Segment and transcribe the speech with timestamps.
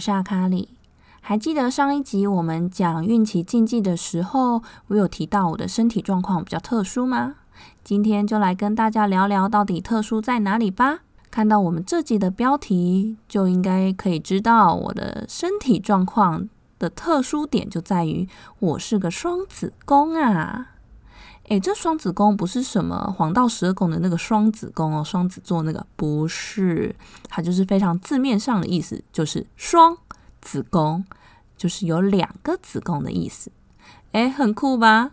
[0.00, 0.70] 是阿卡里。
[1.20, 7.34] 还记得上一集我们讲孕期禁忌的时候，我有提到我的身体状况比较特殊吗？
[7.84, 11.00] 今天就来跟大家聊聊到底特殊在哪里吧。
[11.30, 18.26] 看到我们这集的标题，就应该可以知道我的身体状况的特殊点就在于
[18.58, 20.69] 我是个双子宫啊。
[21.50, 26.94] 诶，这双子宫不是什么黄道十二宫的那个双子宫哦，双子座那个不是，
[27.28, 29.98] 它就是非常字面上的意思，就是双
[30.40, 31.04] 子宫，
[31.56, 33.50] 就是有两个子宫的意思。
[34.12, 35.10] 诶，很酷吧？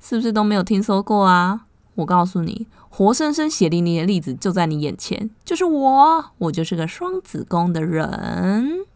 [0.00, 1.66] 是不是都没有听说过啊？
[1.96, 8.86] 我告诉你，活生生血淋淋的例子就在你眼前，就是我，我就是个双子宫的人。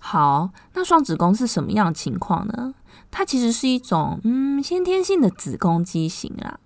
[0.00, 2.74] 好，那双子宫是什么样的情况呢？
[3.12, 6.58] 它其实是一种嗯先天性的子宫畸形啊。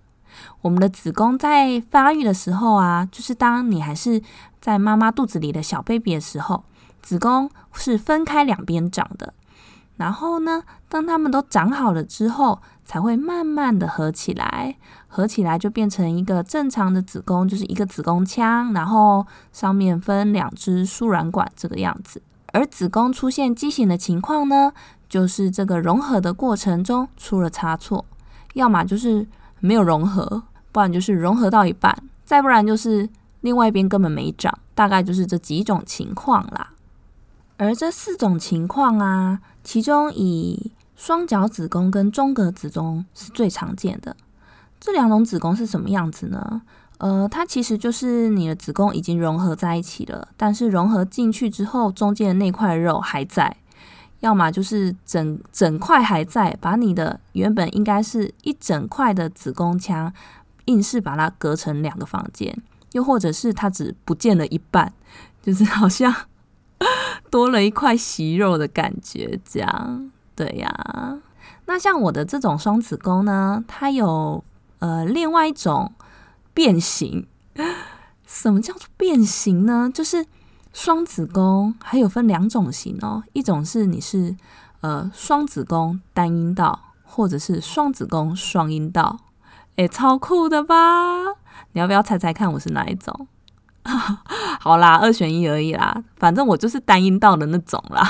[0.61, 4.21] 我们的子宫在发育的时候啊，就是当你还是
[4.59, 6.63] 在妈妈肚子里的小 baby 的时候，
[7.01, 9.33] 子宫是分开两边长的。
[9.97, 14.77] 然后呢，当它们都长好了之后，才会慢慢的合起来，
[15.07, 22.21] 合起来就变成一个正常的子宫，就是一个子宫腔，然后上面分两只输卵管这个样子。
[22.53, 24.73] 而子宫出现畸形的情况呢？
[25.09, 28.03] 就是这个融合的过程中出了差错，
[28.55, 29.25] 要么就是
[29.59, 33.07] 没有融合，不然就是融合到一半，再不然就是
[33.41, 36.71] 另外一边根本没长，大概就是这几种情况啦。
[37.55, 44.15] 而这四种情况啊，其中以双角子宫跟中隔子宫是最常见的。
[44.79, 46.61] 这两种子宫是什么样子呢？
[46.97, 53.57] 呃，它其实就是你的子宫已经融合在一起了，但是融合进去之后，中间的那块肉还在。
[54.21, 60.11] 要么就是整整块还在，把你的原本应该是一整块的子宫腔，
[60.65, 62.51] 硬是把它隔成两个房间；
[62.93, 64.91] 又或者是它只不见了一半，
[65.43, 66.11] 就是好像
[67.29, 71.19] 多了一块息肉的感觉，这样对呀。
[71.67, 74.43] 那像我的这种双子宫呢，它有
[74.79, 75.91] 呃另外一种
[76.57, 77.27] 变形。
[78.25, 79.91] 什么叫做变形呢？
[79.93, 80.25] 就是。
[80.73, 84.35] 双子宫还有分两种型哦，一种是你是
[84.81, 89.17] 呃双子宫单阴道，或者是双子宫双阴道，
[89.77, 90.75] 诶，超酷的吧？
[91.71, 93.27] 你要不要猜猜看我是哪一种？
[94.61, 98.07] 好啦，二选一而已啦，反正我就是单阴道的那种啦，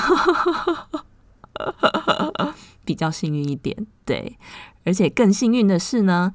[2.84, 3.86] 比较幸运一点。
[4.04, 4.38] 对，
[4.84, 6.34] 而且更幸运的是呢，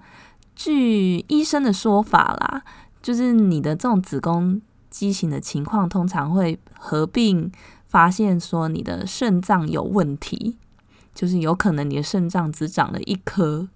[0.55, 2.63] 据医生的说法啦，
[3.01, 4.61] 就是你的这种子宫。
[4.89, 7.51] 畸形的情况通常会合并
[7.87, 10.59] 发现说你的肾脏有问题，
[11.15, 13.67] 就是有可能你的肾脏只长了一颗。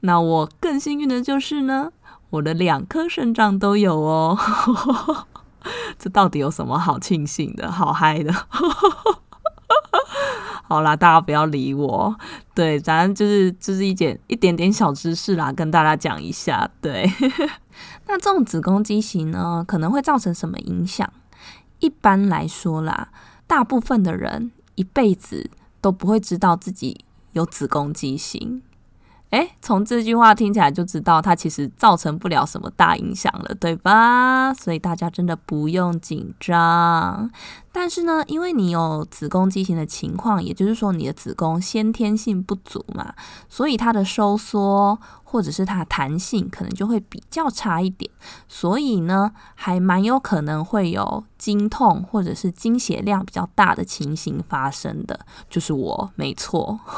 [0.00, 1.90] 那我更幸运的就是呢，
[2.28, 4.38] 我的两颗肾脏都有哦。
[5.98, 7.72] 这到底有什么好庆幸的？
[7.72, 8.30] 好嗨的！
[10.68, 12.14] 好啦，大家不要理我。
[12.54, 16.70] 对，反正就是就是一点一点点小知识啦，跟大家讲一下。
[16.82, 17.10] 对。
[18.06, 21.10] 那这种子宫畸形呢，可能会造成什么影响？
[21.80, 23.08] 一般来说啦，
[23.46, 25.50] 大部分的人一辈子
[25.80, 28.60] 都不会知道自己有子宫畸形。
[29.30, 34.54] 诶，从这句话听起来就知道，它其实造成不了什么大影响了，对吧？
[34.54, 37.30] 所以大家真的不用紧张。
[37.70, 43.14] 但是呢，因为你有子宫畸形的情况，也就是说你的子宫先天性不足嘛，
[43.50, 48.10] 所以它的收缩或者是它弹性可能就会比较差一点。
[48.48, 55.20] 所以呢，还蛮有可能会有经痛或者是经血量比较大的情形发生的，
[55.50, 56.80] 就是我，没错。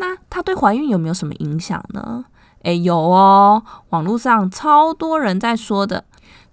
[0.00, 2.24] 那它对怀孕有没有什么影响呢？
[2.62, 6.04] 诶，有哦，网络上超多人在说的，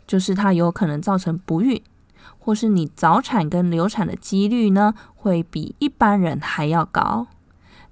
[0.06, 1.82] 就是它有可能造成不孕，
[2.38, 7.28] 或是你早产跟流产的几率呢，会比一般人还要高。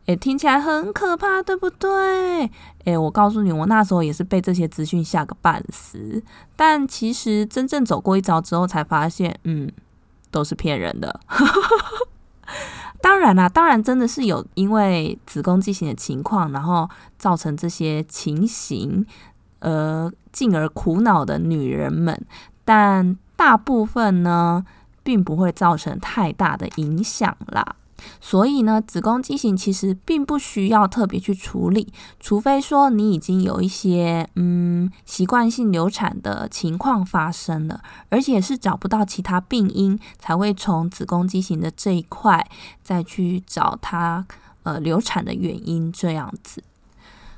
[0.06, 2.52] 诶，听起来很可怕，对不对？
[2.84, 6.22] 诶，我告诉你，我那时候也是被这些资讯吓个半死。
[6.56, 9.72] 但其实真正走过一遭之后，才发现，嗯，
[10.30, 11.20] 都是骗人的。
[13.02, 19.06] 当然啦，当然真的是有因为子宫畸形的情况，然后造成这些情形，
[19.60, 22.26] 呃，进而苦恼的女人们。
[22.64, 24.66] 但大部分呢，
[25.04, 27.76] 并不会造成太大的影响啦。
[28.20, 42.48] 所以呢，子宫畸形其实并不需要特别去处理，除非说你已经有一些嗯习惯性流产的情况发生了，而且是找不到其他病因，才会从子宫畸形的这一块
[42.84, 44.26] 再去找它
[44.64, 46.64] 呃流产的原因这样子。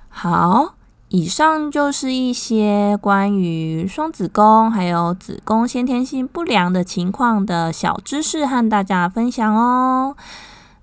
[0.10, 0.74] 好，
[1.10, 10.16] 以上就是一些关于双子宫还有子宫先天性不良的情况的小知识，和大家分享哦。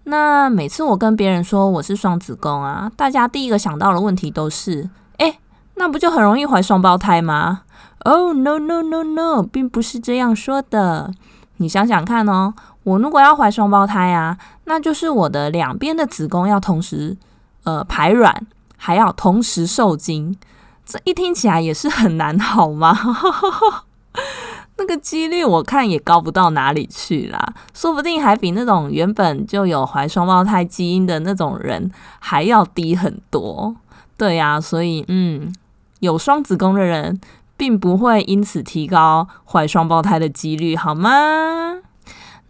[0.04, 5.38] 那每次我跟别人说我是双子宫啊，大家第一个想到的问题都是：哎，
[5.76, 7.62] 那不就很容易怀双胞胎吗
[8.04, 11.12] ？Oh no no no no，并不是这样说的。
[11.56, 12.52] 你想想看哦，
[12.82, 17.16] 我如果要怀双胞胎啊，那就是我的两边的子宫要同时
[17.62, 18.46] 呃排卵，
[18.76, 20.36] 还要同时受精，
[20.84, 22.94] 这一听起来也是很难，好吗？
[24.76, 33.76] 那个几率我看也高不到哪里去啦，说不定还比那种原本就有怀双胞胎基因的那种人还要低很多。
[34.16, 35.54] 对呀，所以嗯，
[36.00, 37.20] 有双子宫的人
[37.56, 41.78] 并不会因此提高怀双胞胎的几率，好吗？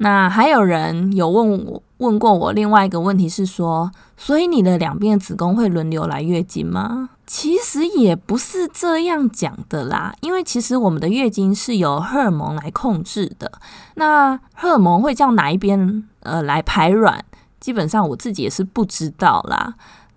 [0.05, 7.09] 那还有人有问我问过我另外一个问题是说，所以你的两边子宫会轮流来月经吗？
[7.27, 13.51] 其实也不是这样讲的啦，因为其实我们的月经是由荷尔蒙来控制的。
[13.95, 17.25] 那荷尔蒙会叫哪一边呃来排卵，
[17.59, 19.73] 基本上我自己也是不知道啦。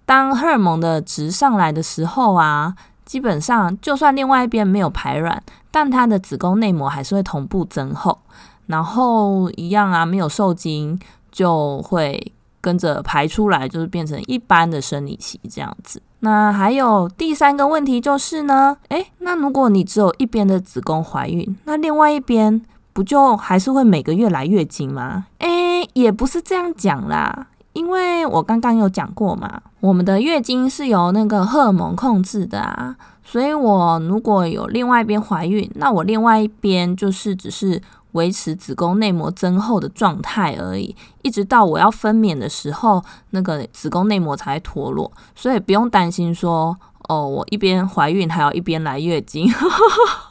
[0.05, 2.75] 当荷尔蒙的值上来的时候啊，
[3.05, 5.41] 基本上就算另外一边没有排卵，
[5.71, 8.19] 但它的子宫内膜还是会同步增厚，
[8.67, 10.99] 然后一样啊，没有受精
[11.31, 12.31] 就会
[12.61, 16.01] 跟着排出来，就是变成一般的生理期这样子。
[16.19, 22.61] 那还有第三个问题就是呢，诶，那如果你只有一边的子宫怀孕，那另外一边
[22.91, 25.27] 不就还是会每个月来月经吗？
[25.39, 37.81] 诶，也不是这样讲啦，因为我刚刚有讲过嘛，我们的月经是由那个荷尔蒙控制的啊，所以我如果有另外一边怀孕，那我另外一边就是只是。
[38.17, 46.75] 维持子宫内膜增厚的状态而已，一直到我要分娩的时候，那个子宫内膜才会脱落，所以不用担心说
[47.07, 49.47] 哦，我一边怀孕还要一边来月经。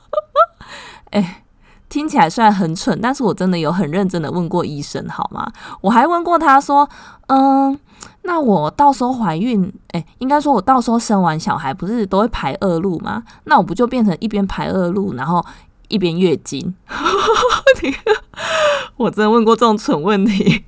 [1.10, 1.44] 哎，
[1.88, 5.50] 听起来虽然很蠢，但是我真的有很认真的问过医生，好吗？
[5.80, 6.88] 我还问过他说，
[7.28, 7.78] 嗯，
[8.22, 13.22] 那我到时候怀孕，哎，应该说我到时候生完小孩不是都会排恶露吗？
[13.44, 15.44] 那我不就变成一边排恶露，然后？
[15.88, 16.74] 一边月经，
[18.96, 20.64] 我真问过这种蠢问题，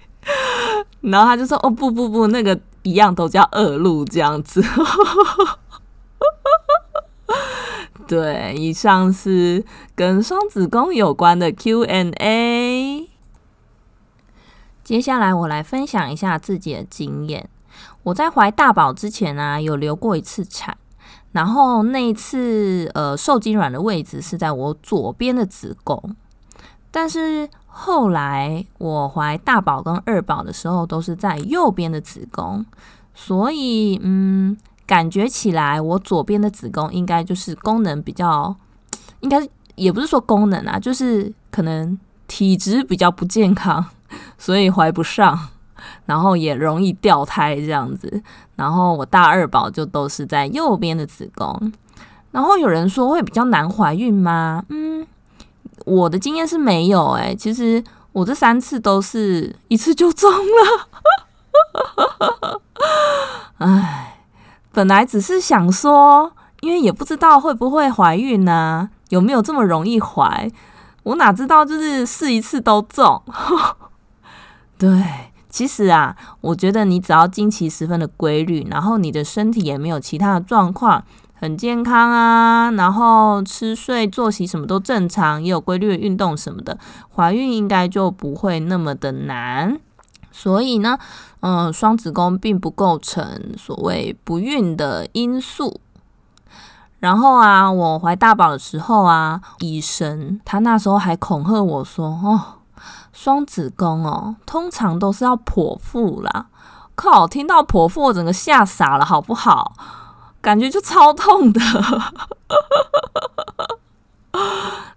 [1.00, 4.62] 然后他就说：“哦不不不，那个一样都叫恶露这样子。
[8.06, 13.10] ”对，以上是跟双子宫有关的 Q&A。
[14.82, 17.50] 接下来我来分享一下自己的经验。
[18.04, 20.78] 我在怀大宝之前呢，有流过一次产。
[21.32, 26.16] 然后那一次，呃，受精卵的位置是在我左边的子宫，
[26.90, 32.64] 但是后来我怀大宝跟二宝的时候都是在右边的子宫，
[33.14, 34.56] 所以嗯，
[34.86, 38.56] 感觉起来我左边的子宫应该就是功能比较，
[39.20, 43.84] 应该也不是说功能啊，就是可能体质比较不健康，
[44.38, 45.50] 所以怀不上。
[46.06, 48.22] 然后也容易掉胎这样子，
[48.56, 51.72] 然后我大二宝就都是在右边的子宫，
[52.30, 54.64] 然后有人说会比较难怀孕吗？
[54.68, 55.06] 嗯，
[55.84, 62.60] 我的经验是没有诶，其实我这三次都是一次就中了，
[63.58, 64.24] 唉，
[64.72, 70.50] 本来只是想说，因为也不知道会不会怀孕呢，有没有这么容易怀，
[71.04, 73.22] 我哪知道就是试一次都中，
[74.78, 75.27] 对。
[75.48, 81.02] 其实啊，我觉得你只要经期十分的规律，然后你的身体也没有其他的状况，
[81.34, 86.78] 很健康啊，然后吃睡作息什么都正常，也有规律的运动什么的，
[87.14, 89.80] 怀孕应该就不会那么的难。
[90.30, 90.98] 所以呢，
[91.40, 95.80] 嗯，双子宫并不构成所谓不孕的因素。
[97.00, 102.57] 然后啊，我怀大宝的时候啊，医生他那时候还恐吓我说：“哦，
[103.20, 106.46] 双子宫哦，通常都是要剖腹啦。”
[106.94, 109.72] 靠，听到剖腹，我整个吓傻了，好不好？
[110.40, 111.60] 感觉就超痛的。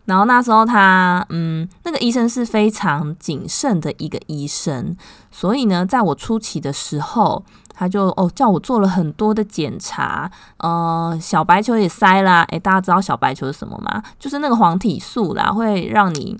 [0.05, 4.95] 然后那时候他，嗯，那个医生是非常谨慎的一个医生，
[5.31, 7.43] 所以呢，在我初期的时候。
[7.73, 12.43] 他就哦叫我做了很多的检查，呃，小白球也塞啦。
[12.49, 14.03] 诶，大家知道小白球是什么吗？
[14.19, 16.37] 就是那个黄体素啦，会让你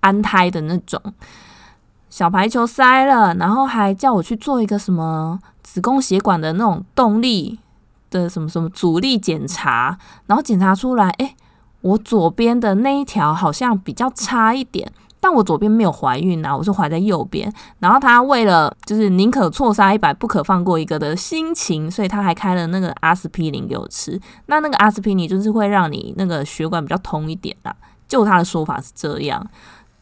[0.00, 1.00] 安胎的那种。
[2.08, 7.60] 小排球塞了，然后还叫我去做一个什么子宫血管的那种动力
[8.10, 11.36] 的什么什么阻力检查，然后检查出来，诶，
[11.82, 14.92] 我左边的那一条好像比较差一点。
[15.22, 17.52] 但我左边没有怀孕啊，我是怀在右边。
[17.78, 24.18] 然后他为了就是宁可错杀一百，不可放过一个的心情，所以他还开了那个阿司匹林给我吃。
[24.46, 27.76] 那那个阿司匹林就是会让你那个血管比较通一点啦，
[28.08, 29.46] 就他的说法是这样。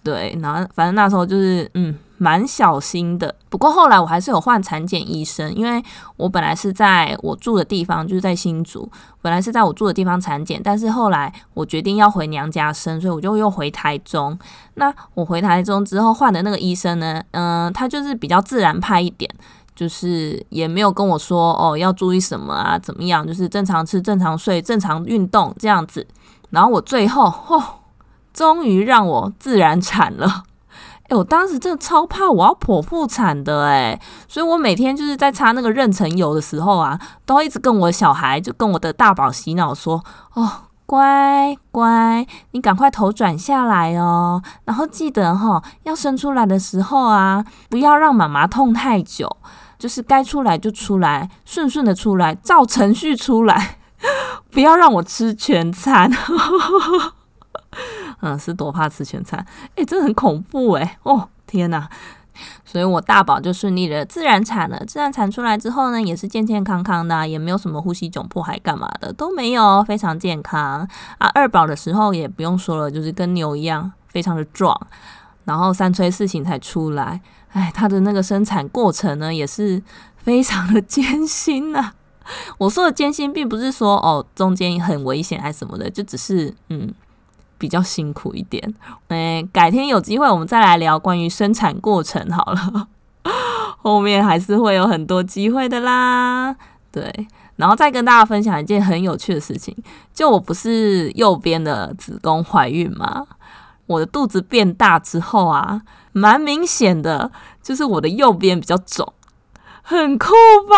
[0.02, 1.96] 对，然后反正那时候就是嗯。
[2.20, 5.80] 蛮小心的，不过后来我还是有换产检医生，因为
[6.16, 8.90] 我本来是在我住的地方，就是在新竹，
[9.22, 14.36] 本来是在我住的地方产检，但是后来我决定要回娘家生，所以我就又回台中。
[14.74, 19.30] 那我回台中之后换的那个医生呢，嗯，他就是比较自然派一点，
[19.76, 26.04] 就是也没有跟我说哦要注意什么啊，怎么样，就是正常吃、正常睡、正常运动这样子。
[26.50, 27.62] 然后我最后哦，
[28.38, 30.44] 终于让我自然产了。
[31.10, 40.04] 哎，我当时真的超怕我要剖腹产的哎，所以我每天就是在擦那个妊娠油的时候啊，都一直跟我小孩，就跟我的大宝洗脑说
[40.34, 40.48] ：“哦，
[40.86, 49.36] 乖乖，你赶快头转下来哦，然后记得哈，要生出来的时候啊，不要让妈妈痛太久，
[49.80, 53.78] 就是该出来就出来，顺顺的出来，照程序出来，
[54.52, 56.08] 不要让我吃全餐。
[58.20, 59.44] ”嗯，是多怕吃全餐，
[59.76, 60.98] 哎，真的很恐怖哎！
[61.02, 61.88] 哦，天哪！
[62.64, 64.80] 所以我大宝就顺利的自然产了。
[64.86, 71.28] 自然产出来之后呢，也是健健康康的，也没有什么呼吸窘迫，还干嘛的都没有，非常健康啊。
[71.34, 74.80] 二宝的时候也不用说了，就是跟牛一样，非常的壮。
[75.44, 77.20] 然后三催四请才出来，
[77.50, 79.82] 哎，他的那个生产过程呢，也是
[80.16, 81.92] 非常的艰辛呐。
[82.58, 86.94] 我说的艰辛，并不是说哦中间很危险还是什么的，就只是嗯。
[87.58, 88.72] 比较辛苦一点，
[89.08, 92.86] 哎，改天有机会我们再来聊关于生产过程好了，
[93.82, 96.54] 后面还是会有很多机会的啦。
[96.92, 97.12] 对，
[97.56, 99.76] 然后再跟大家分享一件很有趣的事情，
[100.14, 103.26] 就我不是右边的子宫怀孕吗？
[103.86, 107.30] 我的肚子变大之后啊，蛮明显的，
[107.62, 109.12] 就是我的右边比较肿，
[109.82, 110.28] 很酷
[110.70, 110.76] 吧？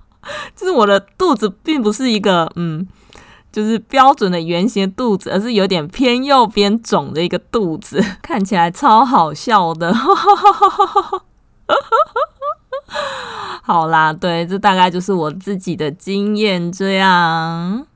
[0.54, 2.86] 就是我的肚子并不是一个嗯。
[3.56, 9.94] 就是标准的圆形肚子，而是有点偏右边肿的一个肚子， 看起来超好笑的。
[13.62, 16.70] 好啦，对，这大概就是我自己的经验。
[16.70, 17.86] 这样，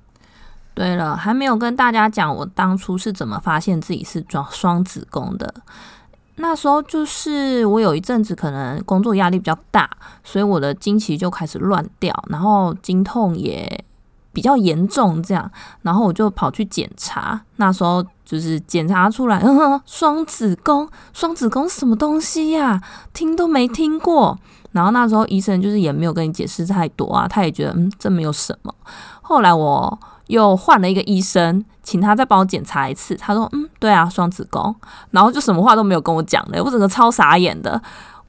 [0.73, 5.53] 对了，还没有跟大家讲我当初是怎么发现自己是双双子宫的。
[6.37, 9.91] 那时候就是我有一阵子可能工作压力比较大，
[10.25, 13.85] 所以我的经期就开始乱掉，然后经痛也。
[14.41, 15.51] 比较严重，这样，
[15.83, 17.39] 然后我就跑去检查。
[17.57, 22.81] 那时候就是检查出来，嗯，双子宫，双子宫什么东西呀？
[23.13, 24.39] 听都没听过。
[24.73, 28.75] 然后那时候医生就是也没有跟你解释太多啊，他也觉得嗯，这没有什么。
[29.21, 33.15] 后来我又换了一个医生，请他再帮我检查一次。
[33.17, 34.75] 他说，嗯，对啊，双子宫。
[35.11, 37.79] 然后就什么话都没有跟我讲了，我整个超傻眼的，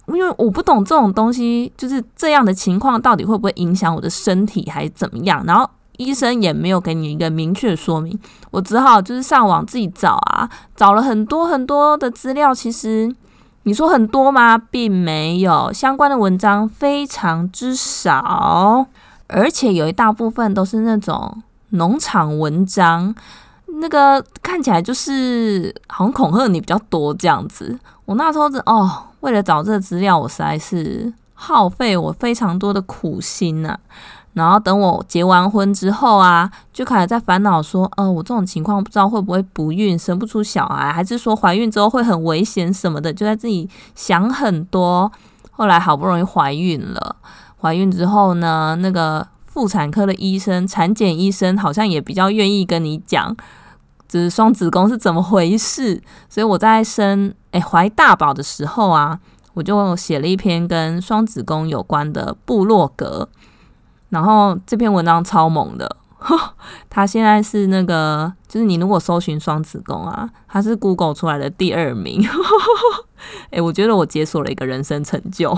[0.07, 5.41] 因为我不懂这种东西，就是这样的情况到底会不会影响我的身体，还是怎么样？
[5.45, 5.69] 然后。
[6.01, 8.17] 医生也没有给你一个明确说明，
[8.49, 12.53] 我只好就是上网自己找啊，找了很多很多的资料。
[12.53, 13.13] 其实
[13.63, 14.57] 你说很多吗？
[14.57, 18.87] 并没有，相关的文章非常之少，
[19.27, 23.13] 而且有一大部分都是那种农场文章，
[23.67, 27.79] 那个看起来就是好像恐吓你比较多这样子。
[28.05, 28.89] 我那时候是哦，
[29.19, 33.77] 为了找这个资料，我实在是耗费我非常多的苦心呐。
[34.33, 45.11] 然后等我结完婚之后啊，就开始在烦恼说，呃，我这种情况不知道会不会不孕，生不出小孩，还是说怀孕之后会很危险什么的，就在自己想很多。
[45.51, 47.15] 后来好不容易怀孕了，
[47.59, 53.35] 怀孕之后呢，那个妇产科的医生、产检医生好像也比较愿意跟你讲，
[54.07, 56.01] 就是双子宫是怎么回事。
[56.29, 59.19] 所以我在生诶怀大宝的时候啊，
[59.53, 63.27] 我就写了一篇跟双子宫有关的部落格。
[64.11, 65.97] 然后这篇文章超猛的，
[66.89, 72.21] 他现在是那个，就是你如果搜寻双子宫啊，他是 Google 出来的第二名。
[73.51, 75.57] 哎，我觉得我解锁了一个人生成就。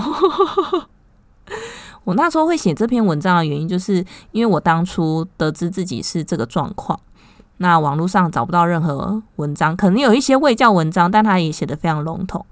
[2.04, 7.00] 我那时候会写这篇文章的原因，就是因为我当初得知自己是这个状况，
[7.56, 12.46] 那网络上找不到任何文章，可能有一些未教文章，但他也写的非常笼统。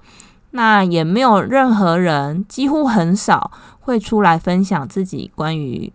[0.53, 5.93] 那也没有任何人，几乎很少会出来分享自己关于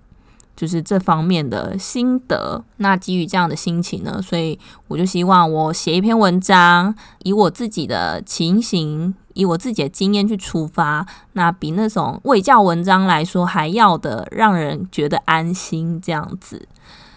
[0.56, 2.64] 就是这方面的心得。
[2.78, 9.16] 那基于这样的心情呢，所以我就希望我写一篇文章，以我自己的情形。
[9.38, 16.02] 以我自己的经验去出发，那比那种卫教文章来说还要的让人觉得安心。
[16.02, 16.68] 这样子，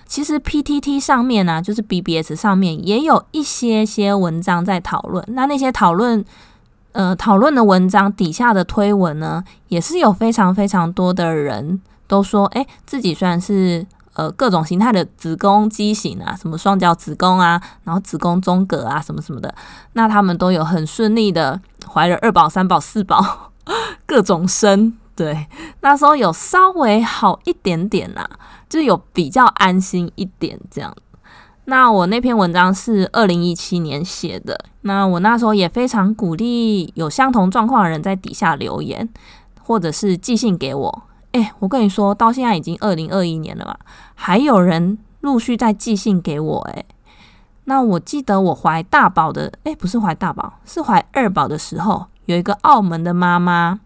[0.04, 5.24] 其实 PTT 上面呢，就是 BBS 上面也有一些些文章在讨论。
[5.28, 6.22] 那那些讨论，
[6.92, 13.86] 呃，讨论的文章底下的推文呢，也是有非常非常多的人都说，哎，自己虽然是。
[14.14, 19.54] 呃，各种形态的子宫畸形啊，什么双角子宫啊，然后子宫中隔啊，什么什么的，
[19.92, 23.52] 那他们都有很顺利的怀了二宝、三宝、四宝，
[24.04, 24.98] 各种生。
[25.14, 25.46] 对，
[25.82, 28.28] 那时候有稍微好一点点啦，
[28.68, 30.92] 就有比较安心一点这样。
[31.70, 39.08] 那我那篇文章是二零一七年写的，那我那时候也非常鼓励有相同状况的人在底下留言，
[39.62, 41.02] 或者是寄信给我。
[41.30, 43.76] 哎，我跟你说到现在已经二零二一年了嘛，
[44.16, 46.58] 还有人陆续在寄信给我。
[46.72, 46.84] 哎，
[47.66, 53.78] 那我记得我怀大宝的，哎，不是怀大宝，是怀二宝的时候，有一个澳门的妈妈，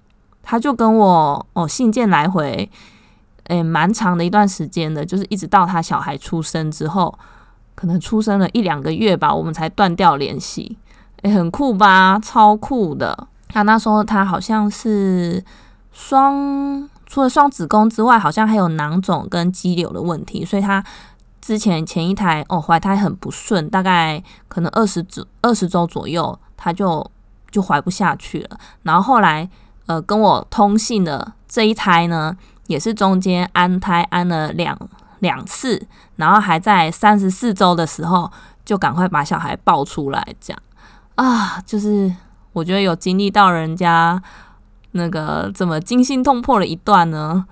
[0.42, 2.70] 她就跟我哦信件来回，
[3.48, 7.18] 哎，蛮长的一段时间的，就是一直到她小孩出生之后，
[7.74, 10.78] 可能出生了一两个月吧，我们才断掉联系。
[11.22, 12.18] 哎，很酷吧？
[12.22, 13.28] 超酷的。
[13.48, 15.44] 他那时候他好像是
[15.92, 16.88] 双。
[17.06, 20.82] 除了双子宫之外，好像还有囊肿跟肌瘤的问题，所以他
[21.40, 27.08] 之前前一胎哦怀胎很不顺，大概可能二十周二十周左右，他就
[27.52, 28.58] 就怀不下去了。
[28.82, 29.48] 然后后来
[29.86, 34.76] 呃跟我通信的这一胎呢，也是中间安胎安了两
[35.24, 35.84] 两次，
[36.14, 38.30] 然后还在三十四周的时候
[38.64, 40.62] 就赶快把小孩抱出来，这样
[41.16, 42.14] 啊，就是
[42.52, 44.22] 我觉得有经历到人家。
[44.96, 47.44] 那个怎么惊心动魄的一段呢？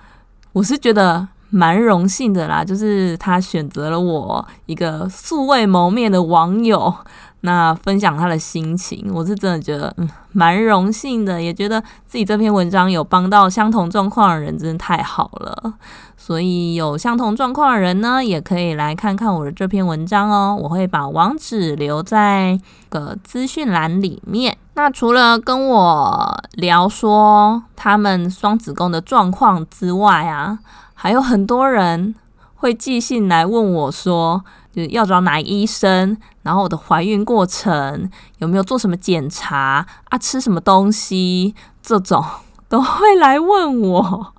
[0.53, 6.95] 我是觉得蛮荣幸的啦，就是他选择了我一个素未谋面的网友，
[7.43, 15.75] 那分享他的心情，我是真的觉得嗯蛮荣幸的，也觉得自己这篇文章有帮到相同状况的人，真的太好了。
[16.17, 20.57] 所以有相同状况的人呢，也可以来看看我的这篇文章哦。
[20.57, 22.57] 我会把网址留在
[22.89, 24.57] 个资讯栏里面。
[24.75, 30.61] 那除了跟我聊说他们双子宫的状况之外啊，
[30.95, 32.15] 还有很多人
[32.55, 39.87] 会寄信来问我说，就是要找哪医生，然后我的怀孕过程有没有做什么检查？
[40.05, 42.25] 啊，吃什么东西，这种
[42.69, 44.33] 都会来问我。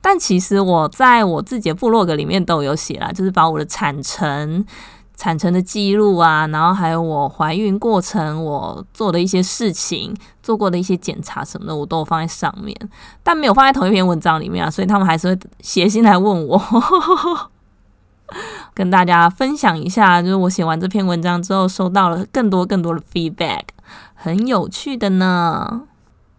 [0.00, 4.64] 但其实我在我自己的部落格里面都有写啦，就是把我的产程、
[5.16, 12.74] 产程的记录啊，然后还有我怀孕过程我做的一些事情、做过的一些检查什么的，我都有放在上面，
[13.22, 16.58] 但没有放在同一篇文章里面啊，所以他们还是会写信来问我，
[18.78, 23.62] 跟大家分享一下，就是我写完这篇文章之后，收到了更多更多的 feedback，
[24.14, 25.82] 很有趣的呢。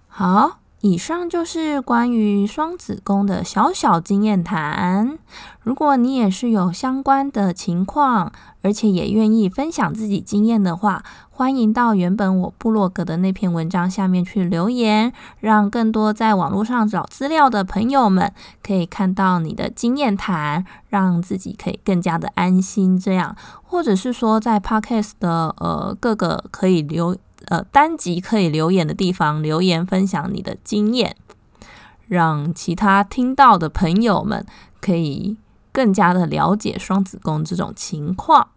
[0.08, 0.60] 好。
[0.82, 5.20] 以上就是关于双子宫的小小经验谈。
[5.62, 11.04] 如果你也是有相关的情况，而且也愿意分享自己经验的话，
[11.40, 23.00] 欢迎到原本我部落格的那篇文章下面去留言，让更多在网络上找资料的朋友们可以看到你的经验谈，让自己可以更加的安心。
[23.00, 27.16] 这样，或者是说在 Podcast 的呃各个可以留。
[27.46, 31.16] 呃，单集可以留言的地方留言分享你的经验，
[32.10, 34.46] 让其他听到的朋友们
[34.82, 35.38] 可以
[35.72, 38.50] 更加的了解双子宫这种情况。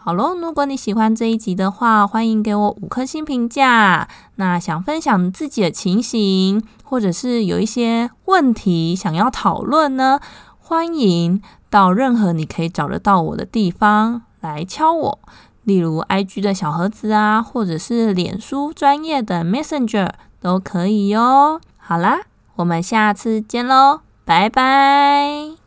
[0.00, 4.08] 好喽，如果你喜欢这一集的话，欢迎给我五颗星评价。
[4.36, 10.20] 那想分享自己的情形，或者是有一些问题想要讨论呢，
[10.58, 15.18] 欢迎到任何你可以找得到我的地方来敲我。
[15.64, 21.60] 例如，IG 的小盒子啊，或者是脸书专业的 Messenger 都可以哟。
[21.76, 22.20] 好啦，
[22.56, 25.57] 我们下次见喽，拜拜。